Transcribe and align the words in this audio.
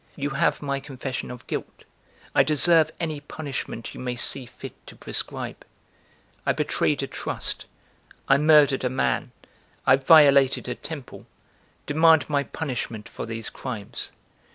You 0.15 0.31
have 0.31 0.63
my 0.63 0.79
confession 0.79 1.29
of 1.29 1.45
guilt, 1.45 1.83
I 2.33 2.41
deserve 2.41 2.89
any 2.99 3.19
punishment 3.21 3.93
you 3.93 3.99
may 3.99 4.15
see 4.15 4.47
fit 4.47 4.73
to 4.87 4.95
prescribe. 4.95 5.63
I 6.43 6.53
betrayed 6.53 7.03
a 7.03 7.05
trust, 7.07 7.65
I 8.27 8.39
murdered 8.39 8.83
a 8.83 8.89
man, 8.89 9.31
I 9.85 9.97
violated 9.97 10.67
a 10.67 10.73
temple: 10.73 11.27
demand 11.85 12.27
my 12.27 12.41
punishment 12.41 13.07
for 13.09 13.27
these 13.27 13.51
crimes. 13.51 14.09